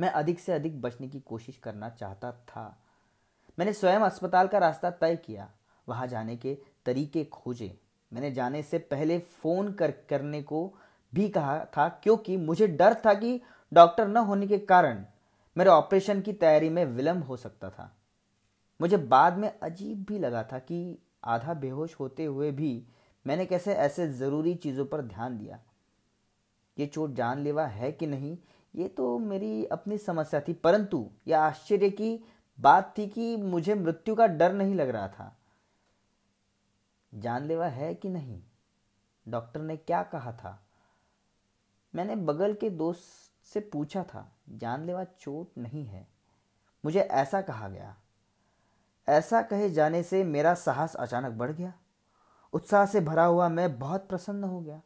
मैं 0.00 0.08
अधिक 0.08 0.40
से 0.40 0.52
अधिक 0.52 0.80
बचने 0.80 1.08
की 1.08 1.20
कोशिश 1.20 1.56
करना 1.56 1.88
चाहता 1.88 2.32
था। 2.32 2.82
मैंने 3.58 3.72
स्वयं 3.72 4.00
अस्पताल 4.00 4.48
का 4.48 4.58
रास्ता 4.58 4.90
तय 4.90 5.16
किया। 5.16 5.50
वहाँ 5.88 6.06
जाने 6.06 6.36
के 6.36 6.58
तरीके 6.86 7.24
खोजे। 7.24 7.80
मैंने 8.12 8.30
जाने 8.30 8.62
से 8.62 8.78
पहले 8.78 9.18
फ़ोन 9.18 9.72
कर, 9.72 9.90
करने 9.90 10.42
को 10.42 10.74
भी 11.14 11.28
कहा 11.28 11.64
था, 11.64 11.88
क्योंकि 11.88 12.36
मुझे 12.36 12.66
डर 12.66 12.94
था 12.94 13.14
कि 13.14 13.40
डॉक्टर 13.72 14.08
न 14.08 14.16
होने 14.16 14.46
के 14.46 14.58
कारण 14.58 15.04
मेरे 15.56 15.70
ऑपरेशन 15.70 16.20
की 16.20 16.32
तैयारी 16.32 16.68
में 16.68 16.84
विलंब 16.84 17.24
हो 17.24 17.36
सकता 17.36 17.70
था। 17.70 17.96
मुझे 18.80 18.96
बाद 18.96 19.38
में 19.38 19.58
अजीब 19.62 20.04
भी 20.08 20.18
लगा 20.18 20.42
था 20.42 20.58
कि 20.58 20.98
आधा 21.24 21.54
बेहोश 21.54 21.94
होते 21.94 22.24
हुए 22.24 22.50
भी 22.50 22.86
मैंने 23.26 23.46
कैसे 23.46 23.74
ऐसे 23.74 24.08
ज़रूरी 24.08 24.54
चीज़ों 24.54 24.86
पर 24.86 25.02
ध्यान 25.02 25.38
दिया। 25.38 25.60
ये 26.78 26.86
चोट 26.86 27.10
जानलेवा 27.10 27.66
है 27.66 27.92
कि 27.92 28.06
नहीं, 28.06 28.38
ये 28.74 28.88
तो 28.88 29.18
मेरी 29.18 29.66
अपनी 29.66 29.98
समस्या 29.98 30.40
थी। 30.40 30.52
परंतु 30.52 31.10
यह 31.26 31.40
आश्चर्य 31.40 31.90
की 31.90 32.24
बात 32.60 32.94
थी 32.98 33.06
कि 33.06 33.36
मुझे 33.36 33.74
मृत्यु 33.74 34.14
का 34.14 34.26
डर 34.26 34.52
नहीं 34.52 34.74
लग 34.74 34.88
रहा 34.88 35.08
था। 35.08 35.36
जानलेवा 37.14 37.66
है 37.66 37.94
कि 37.94 38.08
नहीं? 38.08 38.42
डॉक्टर 39.28 39.60
ने 39.60 39.76
क्या 39.76 40.02
कहा 40.02 40.32
था? 40.32 40.66
मैंने 41.94 42.16
बगल 42.16 42.54
के 42.54 42.70
दोस्त 42.70 43.32
से 43.46 43.60
पूछा 43.60 44.02
था, 44.02 44.32
जानलेवा 44.48 45.04
चोट 45.04 45.58
नहीं 45.58 45.86
है। 45.86 46.08
मुझे 46.84 47.00
ऐसा 47.00 47.42
कहा 47.42 47.68
गया। 47.68 47.96
ऐसा 49.08 49.42
कहे 49.42 49.70
जाने 49.70 50.02
से 50.02 50.24
मेरा 50.24 50.54
साहस 50.54 50.94
अचानक 50.94 51.32
बढ़ 51.32 51.52
गया। 51.52 51.74
उत्साह 52.52 52.86
से 52.86 53.00
भरा 53.00 53.24
हुआ 53.24 53.48
मैं 53.48 53.78
बहुत 53.78 54.08
प्रसन्न 54.08 54.44
हो 54.44 54.60
गया। 54.60 54.82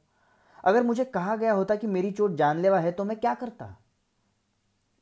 अगर 0.64 0.82
मुझे 0.82 1.04
कहा 1.04 1.36
गया 1.36 1.52
होता 1.52 1.76
कि 1.76 1.86
मेरी 1.86 2.12
चोट 2.12 2.34
जानलेवा 2.34 2.78
है 2.78 2.92
तो 2.92 3.04
मैं 3.04 3.20
क्या 3.20 3.34
करता? 3.34 3.76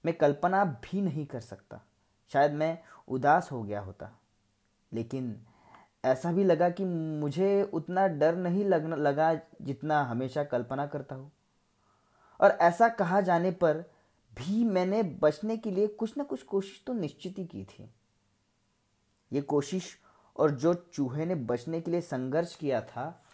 मैं 0.04 0.14
कल्पना 0.14 0.64
भी 0.64 1.00
नहीं 1.00 1.26
कर 1.26 1.40
सकता। 1.40 1.84
शायद 2.28 2.52
मैं 2.52 2.78
उदास 3.08 3.52
हो 3.52 3.62
गया 3.62 3.80
होता। 3.80 4.18
लेकिन 4.92 5.46
ऐसा 6.04 6.32
भी 6.32 6.44
लगा 6.44 6.70
कि 6.70 6.84
मुझे 6.84 7.70
उतना 7.72 8.06
डर 8.06 8.36
नहीं 8.36 8.64
लगना, 8.64 8.96
लगा 8.96 9.34
जितना 9.62 10.02
हमेशा 10.02 10.44
कल्पना 10.44 10.86
करता 10.86 11.14
हूँ। 11.14 11.32
और 12.40 12.50
ऐसा 12.50 12.88
कहा 12.88 13.20
जाने 13.20 13.50
पर 13.50 13.78
भी 14.34 14.64
मैंने 14.64 15.02
बचने 15.02 15.56
के 15.56 15.70
लिए 15.70 15.86
कुछ 15.86 16.16
ना 16.16 16.24
कुछ 16.24 16.42
कोशिश 16.42 16.84
तो 16.86 16.92
निश्चित 16.92 17.38
ही 17.38 17.46
की 17.46 17.64
थी। 17.64 17.94
ये 19.32 19.40
कोशिश 19.40 19.98
और 20.36 20.50
जो 20.50 20.74
चूहे 20.74 21.26
ने 21.26 21.34
बचने 21.34 21.80
के 21.80 21.90
लिए 21.90 22.00
संघर्ष 22.00 22.56
किया 22.56 22.80
था 22.80 23.24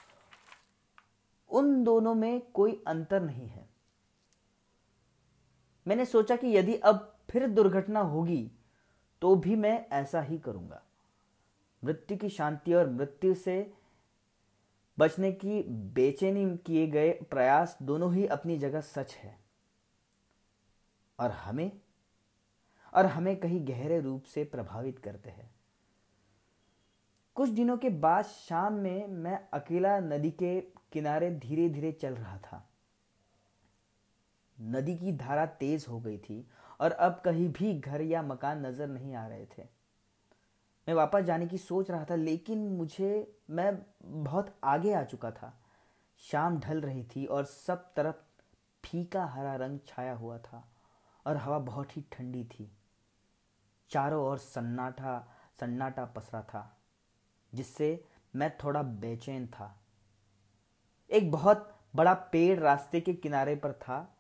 उन 1.55 1.83
दोनों 1.85 2.15
में 2.15 2.41
कोई 2.51 2.83
अंतर 2.87 3.23
नहीं 3.23 3.49
है। 3.49 3.69
मैंने 5.87 6.05
सोचा 6.05 6.37
कि 6.37 6.57
यदि 6.57 6.75
अब 6.77 7.11
फिर 7.31 7.47
दुर्घटना 7.49 8.01
होगी 8.01 8.51
तो 9.23 9.35
भी 9.37 9.57
मैं 9.57 9.87
ऐसा 9.93 10.21
ही 10.21 10.39
करूँगा। 10.39 10.83
मृत्यु 11.83 12.17
की 12.19 12.29
शांति 12.29 12.75
और 12.75 12.91
मृत्यु 12.91 13.35
से 13.35 13.73
बचने 14.99 15.33
की 15.33 15.63
बेचैनी 15.95 16.57
किए 16.57 16.87
गए 16.87 17.11
प्रयास 17.31 17.77
दोनों 17.83 18.13
ही 18.15 18.27
अपनी 18.27 18.59
जगह 18.59 18.81
सच 18.81 19.15
है। 19.15 19.39
और 21.19 21.31
हमें 21.31 21.71
और 22.95 23.07
हमें 23.07 23.37
कहीं 23.37 23.67
गहरे 23.69 24.01
रूप 24.01 24.25
से 24.25 24.45
प्रभावित 24.45 24.99
करते 24.99 25.31
हैं। 25.31 25.51
कुछ 27.37 27.49
दिनों 27.49 27.77
के 27.77 27.89
बाद 27.89 28.25
शाम 28.25 28.73
में 28.73 29.07
मैं 29.07 29.49
अकेला 29.53 29.99
नदी 30.01 30.31
के 30.31 30.61
किनारे 30.93 31.31
धीरे 31.31 31.69
धीरे 31.69 31.93
चल 31.93 32.15
रहा 32.15 32.37
था। 32.39 32.71
नदी 34.61 34.97
की 34.97 35.13
धारा 35.13 35.47
तेज 35.47 35.87
हो 35.89 36.01
गई 36.01 36.19
थी 36.19 36.47
और 36.81 36.93
अब 36.93 37.21
कहीं 37.25 37.49
भी 37.49 37.81
घर 37.81 38.01
या 38.01 38.23
मकान 38.23 38.67
नज़र 38.67 38.87
नहीं 38.87 39.15
आ 39.15 39.27
रहे 39.27 39.47
थे। 39.47 39.63
मैं 40.89 40.95
वापस 40.95 41.23
जाने 41.23 41.47
की 41.47 41.59
सोच 41.59 41.91
रहा 41.91 42.05
था, 42.05 42.15
लेकिन 42.15 42.69
मुझे, 42.69 43.39
मैं 43.51 43.79
बहुत 44.05 44.55
आगे 44.65 44.93
आ 44.95 45.03
चुका 45.03 45.31
था। 45.31 45.61
शाम 46.19 46.59
ढल 46.61 46.81
रही 46.81 47.03
थी 47.05 47.25
और 47.27 47.45
सब 47.45 47.93
तरफ़ 47.95 48.17
फीका 48.85 49.25
हरा 49.25 49.55
रंग 49.57 49.79
छाया 49.87 50.15
हुआ 50.15 50.39
था 50.39 50.69
और 51.27 51.37
हवा 51.37 51.59
बहुत 51.59 51.97
ही 51.97 52.05
ठंडी 52.13 52.45
थी। 52.45 52.71
चारों 53.91 54.25
ओर 54.25 54.39
सन्नाटा 54.39 55.19
सन्नाटा 55.61 56.05
पसरा 56.05 56.43
था। 56.43 56.81
जिससे 57.55 58.05
मैं 58.37 58.57
थोड़ा 58.59 58.83
बेचैन 58.83 59.47
था। 59.47 59.81
एक 61.11 61.31
बहुत 61.31 61.79
बड़ा 61.97 62.15
पेड़ 62.15 62.61
रास्ते 62.61 63.01
के 63.01 63.15
किनारे 63.15 63.57
पर 63.57 63.73
था। 63.73 64.17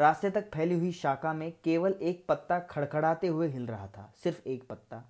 रास्ते 0.00 0.30
तक 0.30 0.50
फैली 0.54 0.78
हुई 0.78 0.92
शाखा 0.92 1.32
में 1.32 1.52
केवल 1.64 1.92
एक 1.92 2.26
पत्ता 2.28 2.58
खड़खड़ाते 2.58 3.26
हुए 3.26 3.48
हिल 3.48 3.66
रहा 3.66 3.88
था, 3.88 4.12
सिर्फ़ 4.16 4.48
एक 4.48 4.68
पत्ता। 4.68 5.04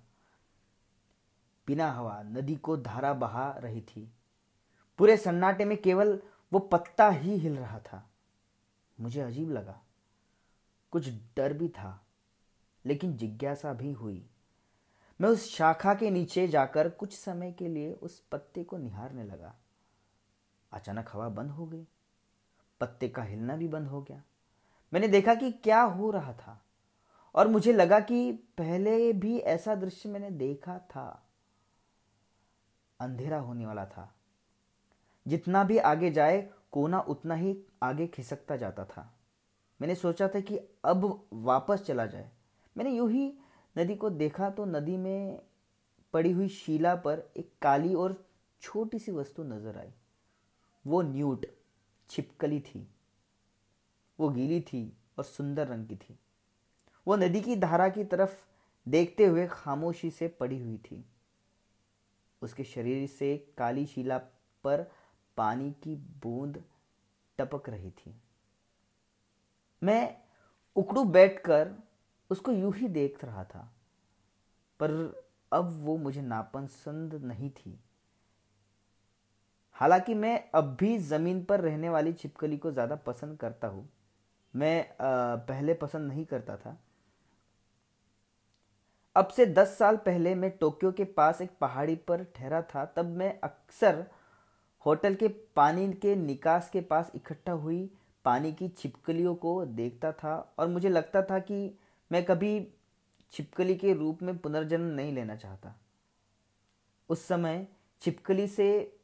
बिना 1.67 1.91
हवा, 1.91 2.23
नदी 2.23 2.55
को 2.55 2.77
धारा 2.77 3.13
बहा 3.13 3.51
रही 3.51 3.81
थी। 3.81 4.11
पूरे 4.97 5.17
सन्नाटे 5.17 5.65
में 5.65 5.77
केवल 5.77 6.21
वो 6.53 6.59
पत्ता 6.59 7.09
ही 7.09 7.37
हिल 7.37 7.57
रहा 7.57 7.79
था। 7.79 8.09
मुझे 8.99 9.21
अजीब 9.21 9.51
लगा। 9.51 9.81
कुछ 10.91 11.09
डर 11.09 11.53
भी 11.53 11.69
था, 11.69 12.05
लेकिन 12.85 13.17
जिज्ञासा 13.17 13.73
भी 13.73 13.91
हुई। 13.91 14.29
मैं 15.21 15.29
उस 15.29 15.55
शाखा 15.55 15.93
के 15.93 16.09
नीचे 16.09 16.47
जाकर 16.47 16.89
कुछ 16.89 17.17
समय 17.17 17.51
के 17.51 17.67
लिए 17.67 17.93
उस 17.93 18.19
पत्ते 18.19 18.63
को 18.63 18.77
निहारने 18.77 19.23
लगा। 19.23 19.55
अचानक 20.71 21.09
हवा 21.13 21.29
बंद 21.29 21.51
हो 21.51 21.65
गई। 21.65 21.87
पत्ते 22.81 23.09
का 23.09 23.23
हिलना 23.23 23.55
भी 23.55 23.67
बंद 23.67 23.87
हो 23.87 24.01
गया। 24.01 24.23
मैंने 24.93 25.07
देखा 25.07 25.35
कि 25.35 25.51
क्या 25.51 25.81
हो 25.81 26.11
रहा 26.11 26.33
था 26.33 26.65
और 27.35 27.47
मुझे 27.47 27.73
लगा 27.73 27.99
कि 27.99 28.31
पहले 28.31 29.13
भी 29.13 29.37
ऐसा 29.39 29.75
दृश्य 29.75 30.09
मैंने 30.09 30.31
देखा 30.31 30.79
था। 30.79 31.29
अंधेरा 32.99 33.39
होने 33.39 33.65
वाला 33.65 33.85
था। 33.85 34.15
जितना 35.27 35.63
भी 35.63 35.77
आगे 35.77 36.11
जाए, 36.11 36.49
कोना 36.71 36.99
उतना 36.99 37.35
ही 37.35 37.63
आगे 37.83 38.07
खिसकता 38.07 38.57
जाता 38.57 38.85
था। 38.85 39.19
मैंने 39.81 39.95
सोचा 39.95 40.27
था 40.27 40.39
कि 40.39 40.57
अब 40.85 41.27
वापस 41.33 41.81
चला 41.81 42.05
जाए। 42.05 42.31
मैंने 42.77 42.91
यूँ 42.91 43.11
ही 43.11 43.37
नदी 43.77 43.95
को 43.95 44.09
देखा 44.09 44.49
तो 44.49 44.65
नदी 44.65 44.97
में 44.97 45.41
पड़ी 46.13 46.31
हुई 46.31 46.47
शिला 46.47 46.95
पर 46.95 47.31
एक 47.37 47.51
काली 47.61 47.93
और 47.93 48.25
छोटी 48.61 48.99
सी 48.99 49.11
वस्तु 49.11 49.43
नज़र 49.43 49.77
आई। 49.77 49.91
वो 50.87 51.01
न्यूट, 51.01 51.45
छिपकली 52.09 52.59
थी। 52.59 52.87
वो 54.19 54.29
गीली 54.29 54.61
थी 54.61 54.97
और 55.17 55.23
सुंदर 55.23 55.67
रंग 55.67 55.87
की 55.87 55.95
थी। 55.95 56.19
वो 57.07 57.15
नदी 57.15 57.41
की 57.41 57.55
धारा 57.55 57.89
की 57.89 58.03
तरफ़ 58.03 58.45
देखते 58.89 59.25
हुए 59.25 59.47
खामोशी 59.47 60.11
से 60.11 60.27
पड़ी 60.27 60.59
हुई 60.59 60.77
थी। 60.77 61.05
उसके 62.41 62.63
शरीर 62.63 63.07
से 63.07 63.53
काली 63.57 63.85
शिला 63.85 64.17
पर 64.63 64.91
पानी 65.37 65.71
की 65.71 65.95
बूंद 65.95 66.63
टपक 67.39 67.69
रही 67.69 67.91
थी। 67.91 68.21
मैं 69.83 70.17
उकड़ू 70.75 71.03
बैठकर 71.03 71.75
उसको 72.29 72.51
यूँ 72.51 72.73
ही 72.75 72.87
देख 72.89 73.23
रहा 73.23 73.43
था। 73.43 73.59
पर 74.79 74.91
अब 75.51 75.69
वो 75.83 75.97
मुझे 75.97 76.21
नापसंद 76.21 77.13
नहीं 77.23 77.49
थी। 77.49 77.79
हालाँकि 79.75 80.13
मैं 80.13 80.39
अब 80.55 80.75
भी 80.79 80.97
ज़मीन 80.99 81.43
पर 81.45 81.61
रहने 81.61 81.89
वाली 81.89 82.13
छिपकली 82.13 82.57
को 82.57 82.71
ज़्यादा 82.71 82.95
पसंद 82.97 83.37
करता 83.39 83.67
हूँ। 83.67 83.87
मैं 84.53 84.85
पहले 84.99 85.73
पसंद 85.75 86.07
नहीं 86.07 86.25
करता 86.25 86.55
था। 86.57 86.77
अब 89.15 89.27
से 89.27 89.45
दस 89.45 89.77
साल 89.77 89.97
पहले 89.97 90.33
मैं 90.35 90.49
टोक्यो 90.51 90.91
के 90.91 91.03
पास 91.03 91.41
एक 91.41 91.51
पहाड़ी 91.61 91.95
पर 92.07 92.23
ठहरा 92.35 92.61
था, 92.63 92.85
तब 92.85 93.05
मैं 93.07 93.39
अक्सर 93.41 94.05
होटल 94.85 95.15
के 95.15 95.27
पानी 95.55 95.91
के 95.93 96.15
निकास 96.15 96.69
के 96.69 96.81
पास 96.81 97.11
इकट्ठा 97.15 97.51
हुई 97.53 97.89
पानी 98.25 98.51
की 98.53 98.67
छिपकलियों 98.69 99.33
को 99.35 99.63
देखता 99.65 100.11
था 100.13 100.35
और 100.59 100.67
मुझे 100.67 100.89
लगता 100.89 101.21
था 101.21 101.39
कि 101.41 101.77
मैं 102.11 102.23
कभी 102.25 102.67
छिपकली 103.31 103.75
के 103.75 103.93
रूप 103.93 104.21
में 104.21 104.37
पुनर्जन्म 104.37 104.85
नहीं 104.85 105.13
लेना 105.13 105.35
चाहता। 105.35 105.75
उस 107.09 107.27
समय 107.27 107.67
छिपकली 108.01 108.47
से 108.47 108.97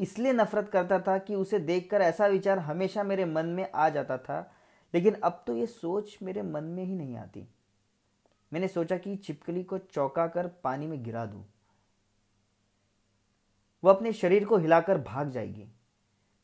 इसलिए 0.00 0.32
नफरत 0.32 0.68
करता 0.68 0.98
था 0.98 1.18
कि 1.18 1.34
उसे 1.34 1.58
देखकर 1.58 2.00
ऐसा 2.00 2.26
विचार 2.26 2.58
हमेशा 2.58 3.02
मेरे 3.02 3.24
मन 3.24 3.46
में 3.46 3.70
आ 3.74 3.88
जाता 3.88 4.18
था, 4.18 4.54
लेकिन 4.94 5.14
अब 5.14 5.44
तो 5.46 5.56
ये 5.56 5.66
सोच 5.66 6.18
मेरे 6.22 6.42
मन 6.42 6.64
में 6.64 6.84
ही 6.84 6.94
नहीं 6.94 7.16
आती। 7.16 7.46
मैंने 8.52 8.68
सोचा 8.68 8.96
कि 8.98 9.16
छिपकली 9.16 9.64
को 9.64 9.78
चौंका 9.78 10.26
कर 10.26 10.46
पानी 10.46 10.86
में 10.86 11.02
गिरा 11.02 11.26
दूँ। 11.26 11.44
वो 13.84 13.90
अपने 13.90 14.12
शरीर 14.12 14.44
को 14.44 14.56
हिलाकर 14.56 14.98
भाग 14.98 15.30
जाएगी। 15.30 15.68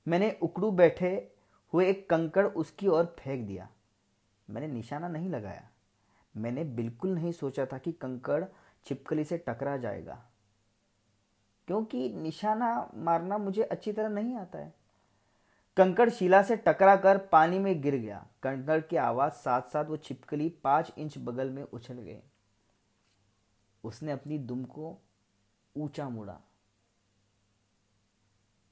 मैंने 0.06 0.38
उकड़ू 0.42 0.70
बैठे 0.70 1.32
हुए 1.72 1.88
एक 1.88 2.08
कंकड़ 2.10 2.46
उसकी 2.46 2.88
ओर 2.88 3.16
फेंक 3.18 3.46
दिया। 3.46 3.68
मैंने 4.50 4.66
निशाना 4.66 5.08
नहीं 5.08 5.30
लगाया। 5.30 5.68
मैंने 6.36 6.64
बिल्कुल 6.64 7.10
नहीं 7.10 7.32
सोचा 7.32 7.66
था 7.66 7.78
कि 7.78 7.92
कंकड़ 7.92 8.44
छिपकली 8.86 9.24
से 9.24 9.38
टकरा 9.38 9.76
जाएगा। 9.76 10.26
क्योंकि 11.66 12.12
निशाना 12.12 12.90
मारना 12.94 13.38
मुझे 13.38 13.62
अच्छी 13.62 13.92
तरह 13.92 14.08
नहीं 14.08 14.36
आता 14.36 14.58
है। 14.58 14.74
कंकड़ 15.76 16.10
शिला 16.10 16.42
से 16.42 16.56
टकरा 16.56 16.96
कर 16.96 17.18
पानी 17.18 17.58
में 17.58 17.82
गिर 17.82 17.96
गया। 17.96 18.26
कंकड़ 18.42 18.80
की 18.80 18.96
आवाज़ 18.96 19.32
साथ 19.32 19.62
साथ 19.62 19.84
वो 19.84 19.96
छिपकली 19.96 20.48
पाँच 20.48 20.92
इंच 20.98 21.18
बगल 21.18 21.50
में 21.50 21.62
उछल 21.62 21.94
गए 21.94 22.22
उसने 23.84 24.12
अपनी 24.12 24.38
दुम 24.38 24.64
को 24.64 24.98
ऊँचा 25.76 26.08
मुड़ा। 26.08 26.40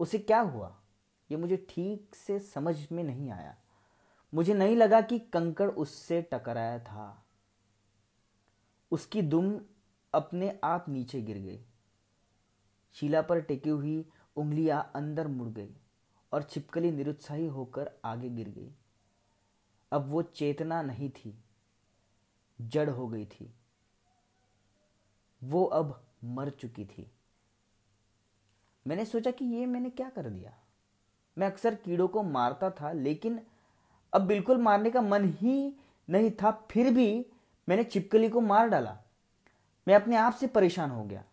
उसे 0.01 0.19
क्या 0.19 0.41
हुआ? 0.41 0.81
ये 1.31 1.37
मुझे 1.37 1.67
ठीक 1.69 2.15
से 2.15 2.39
समझ 2.39 2.93
में 2.93 3.05
नहीं 3.05 3.31
आया। 3.31 3.57
मुझे 4.35 4.55
नहीं 4.55 4.77
लगा 4.77 5.01
कि 5.01 5.19
कंकड़ 5.19 5.71
उससे 5.71 6.23
टकराया 6.23 6.79
था। 6.79 7.24
उसकी 8.95 9.23
दुम 9.23 9.55
अपने 10.15 10.59
आप 10.65 10.89
नीचे 10.89 11.21
गिर 11.23 11.39
गई। 11.39 11.61
शिला 12.95 13.23
पर 13.23 13.41
टेकी 13.41 13.71
हुई 13.71 14.05
उंगलियाँ 14.37 14.91
अंदर 14.95 15.29
मुड़ 15.29 15.49
गई 15.49 15.75
और 16.33 16.43
छिपकली 16.43 16.91
निरुत्साही 16.91 17.47
होकर 17.47 17.91
आगे 18.05 18.29
गिर 18.29 18.49
गई। 18.49 18.71
अब 19.93 20.07
वो 20.09 20.23
चेतना 20.23 20.81
नहीं 20.83 21.11
थी, 21.11 21.35
जड़ 22.59 22.89
हो 22.91 23.09
गई 23.09 23.25
थी। 23.27 23.53
वो 25.43 25.65
अब 25.65 26.01
मर 26.25 26.51
चुकी 26.51 26.85
थी। 26.85 27.11
मैंने 28.87 29.05
सोचा 29.05 29.31
कि 29.31 29.45
ये 29.47 29.67
मैंने 29.67 29.91
क्या 29.91 30.09
कर 30.09 30.29
दिया। 30.31 30.53
मैं 31.37 31.47
अक्सर 31.47 31.75
कीड़ों 31.75 32.09
को 32.09 32.23
मारता 32.23 32.71
था, 32.71 32.93
लेकिन 32.93 33.41
अब 34.13 34.23
बिल्कुल 34.23 34.59
मारने 34.59 34.91
का 34.91 35.01
मन 35.01 35.29
ही 35.33 35.73
नहीं 36.09 36.31
था, 36.33 36.51
फिर 36.71 36.93
भी 36.95 37.27
मैंने 37.69 37.85
चिपकली 37.85 38.29
को 38.29 38.41
मार 38.41 38.69
डाला। 38.69 38.99
मैं 39.89 39.95
अपने 39.95 40.17
आप 40.17 40.35
से 40.35 40.47
परेशान 40.47 40.91
हो 40.91 41.05
गया। 41.05 41.25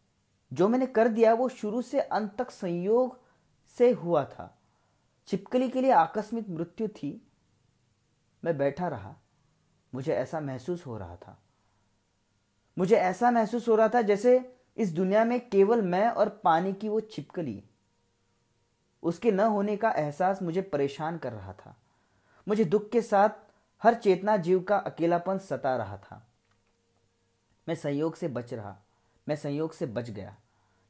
जो 0.53 0.67
मैंने 0.67 0.85
कर 0.85 1.07
दिया 1.07 1.33
वो 1.33 1.49
शुरू 1.49 1.81
से 1.81 1.99
अंत 1.99 2.35
तक 2.37 2.51
संयोग 2.51 3.19
से 3.67 3.91
हुआ 3.91 4.25
था। 4.25 4.57
चिपकली 5.27 5.69
के 5.69 5.81
लिए 5.81 5.91
आकस्मिक 5.91 6.49
मृत्यु 6.49 6.87
थी। 6.87 7.27
मैं 8.45 8.57
बैठा 8.57 8.87
रहा। 8.87 9.15
मुझे 9.95 10.13
ऐसा 10.13 10.39
महसूस 10.39 10.85
हो 10.85 10.97
रहा 10.97 11.15
था। 11.15 11.41
मुझे 12.77 12.95
ऐसा 12.95 13.31
महसूस 13.31 13.67
हो 13.67 13.75
रहा 13.75 13.89
था 13.89 14.01
जैसे 14.01 14.55
इस 14.77 14.93
दुनिया 14.93 15.25
में 15.25 15.49
केवल 15.49 15.81
मैं 15.81 16.09
और 16.09 16.29
पानी 16.29 16.73
की 16.73 16.89
वो 16.89 17.01
छिपकली 17.01 17.63
उसके 19.03 19.31
न 19.31 19.39
होने 19.39 19.77
का 19.77 19.91
एहसास 19.91 20.41
मुझे 20.41 20.61
परेशान 20.61 21.17
कर 21.17 21.33
रहा 21.33 21.53
था। 21.53 21.75
मुझे 22.47 22.65
दुख 22.65 22.89
के 22.89 23.01
साथ 23.01 23.29
हर 23.83 23.93
चेतना 23.93 24.37
जीव 24.37 24.63
का 24.63 24.77
अकेलापन 24.77 25.37
सता 25.37 25.75
रहा 25.75 25.97
था। 25.97 26.27
मैं 27.67 27.75
संयोग 27.75 28.15
से 28.15 28.27
बच 28.27 28.53
रहा। 28.53 28.77
मैं 29.27 29.35
संयोग 29.35 29.73
से 29.73 29.85
बच 29.85 30.09
गया। 30.09 30.37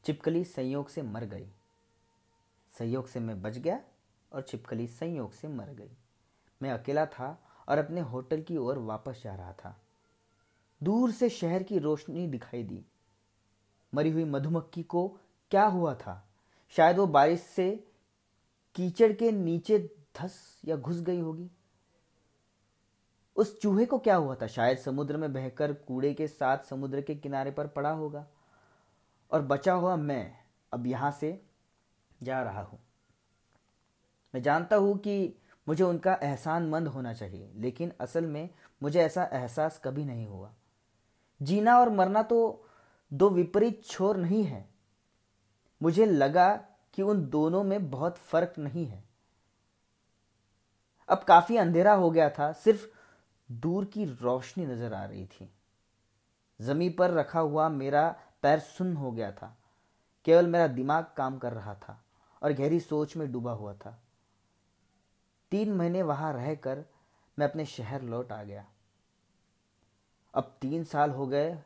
चिपकली 0.06 0.44
संयोग 0.44 0.90
से 0.90 1.02
मर 1.02 1.24
गई। 1.24 1.48
संयोग 2.80 3.08
से 3.08 3.20
मैं 3.20 3.42
बच 3.42 3.58
गया 3.58 3.82
और 4.34 4.42
छिपकली 4.42 4.88
संयोग 4.88 5.34
से 5.34 5.48
मर 5.48 5.66
गई। 5.66 5.92
मैं 6.62 6.72
अकेला 6.72 7.06
था 7.06 7.44
और 7.70 7.78
अपने 7.78 8.02
होटल 8.02 8.42
की 8.42 8.58
ओर 8.58 8.78
वापस 8.78 9.22
जा 9.24 9.36
रहा 9.36 9.54
था। 9.54 9.82
दूर 10.84 11.12
से 11.12 11.30
शहर 11.30 11.64
की 11.64 11.80
रोशनी 11.80 12.28
दिखाई 12.28 12.64
दी। 12.64 12.86
मरी 13.94 14.10
हुई 14.10 14.24
मधुमक्खी 14.24 14.84
को 14.84 15.18
क्या 15.52 15.66
हुआ 15.66 15.96
था? 15.96 16.28
शायद 16.70 16.98
वो 16.98 17.08
बारिश 17.08 17.42
से 17.42 17.92
कीचड़ 18.76 19.14
के 19.14 19.32
नीचे 19.32 19.96
धस 20.18 20.62
या 20.66 20.76
घुस 20.76 21.02
गई 21.02 21.20
होगी। 21.20 21.52
उस 23.38 23.60
चूहे 23.62 23.86
को 23.86 23.98
क्या 23.98 24.16
हुआ 24.16 24.36
था? 24.36 24.48
शायद 24.48 24.78
समुद्र 24.78 25.18
में 25.18 25.34
बहकर 25.34 25.74
कूड़े 25.74 26.14
के 26.14 26.28
साथ 26.28 26.58
समुद्र 26.58 27.02
के 27.02 27.16
किनारे 27.16 27.52
पर 27.52 27.68
पड़ा 27.68 27.90
होगा। 27.90 28.26
और 29.32 29.42
बचा 29.42 29.74
हुआ 29.74 29.96
मैं 29.96 30.34
अब 30.72 30.88
यहाँ 30.88 31.12
से 31.12 31.42
जा 32.24 32.42
रहा 32.42 32.62
हूँ। 32.62 32.80
मैं 34.34 34.42
जानता 34.42 34.76
हूँ 34.76 34.98
कि 34.98 35.38
मुझे 35.68 35.84
उनका 35.84 36.18
एहसान 36.24 36.70
मंद 36.70 36.88
होना 36.88 37.14
चाहिए, 37.14 37.52
लेकिन 37.56 37.92
असल 38.02 38.26
में 38.26 38.50
मुझे 38.84 39.00
ऐसा 39.00 39.30
एहसास 39.34 39.82
कभी 39.84 40.06
नहीं 40.06 40.28
हुआ। 40.28 40.54
जीना 41.42 41.80
और 41.80 41.90
मरना 41.90 42.24
तो 42.24 42.68
दो 43.14 43.30
विपरीत 43.30 43.84
छोर 43.86 44.18
नहीं 44.18 44.44
है। 44.44 44.70
मुझे 45.82 46.06
लगा 46.06 46.50
कि 46.94 47.02
उन 47.02 47.26
दोनों 47.30 47.64
में 47.64 47.90
बहुत 47.92 48.18
फ़र्क 48.18 48.54
नहीं 48.60 48.86
है। 48.86 49.04
अब 51.10 51.24
काफ़ी 51.24 51.58
अंधेरा 51.58 51.94
हो 51.94 52.12
गया 52.12 52.30
था, 52.30 52.52
सिर्फ़ 52.52 52.88
दूर 53.52 53.86
की 53.86 54.06
रोशनी 54.06 54.66
नज़र 54.66 54.94
आ 54.94 55.04
रही 55.06 55.26
थी। 55.26 55.50
ज़मीन 56.60 56.94
पर 56.94 57.12
रखा 57.12 57.40
हुआ 57.40 57.70
मेरा 57.70 58.10
पैर 58.42 58.60
सुन्न 58.60 58.96
हो 58.96 59.12
गया 59.12 59.32
था। 59.32 59.58
केवल 60.26 60.48
मेरा 60.48 60.68
दिमाग 60.68 61.06
काम 61.18 61.38
कर 61.38 61.54
रहा 61.54 61.74
था 61.76 62.04
और 62.42 62.54
गहरी 62.54 62.80
सोच 62.80 63.16
में 63.18 63.32
डूबा 63.32 63.52
हुआ 63.52 63.74
था। 63.74 64.02
तीन 65.52 65.74
महीने 65.74 66.02
वहाँ 66.02 66.34
रहकर 66.34 66.86
मैं 67.38 67.48
अपने 67.50 67.66
शहर 67.66 68.02
लौट 68.02 68.32
आ 68.32 68.44
गया। 68.44 68.66
अब 70.34 70.58
तीन 70.62 70.84
साल 70.84 71.12
हो 71.12 71.28
गए 71.28 71.58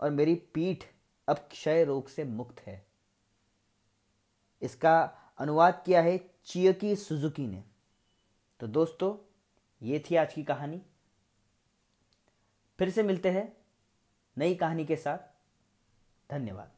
और 0.00 0.10
मेरी 0.10 0.34
पीठ 0.54 0.84
अब 1.28 1.36
क्षय 1.50 1.84
रोग 1.84 2.08
से 2.08 2.24
मुक्त 2.24 2.60
है। 2.60 2.84
इसका 4.62 5.00
अनुवाद 5.38 5.82
किया 5.86 6.02
है 6.02 6.18
चियकी 6.44 6.94
सुजुकी 6.96 7.46
ने। 7.46 7.64
तो 8.60 8.66
दोस्तों 8.66 9.14
ये 9.82 10.04
थी 10.10 10.16
आज 10.16 10.34
की 10.34 10.42
कहानी। 10.44 10.82
फिर 12.78 12.90
से 12.90 13.02
मिलते 13.02 13.30
हैं 13.30 13.56
नई 14.38 14.54
कहानी 14.54 14.84
के 14.84 14.96
साथ। 14.96 15.18
धन्यवाद। 16.30 16.75